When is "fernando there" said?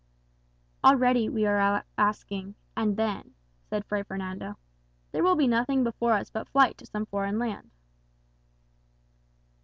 4.01-5.21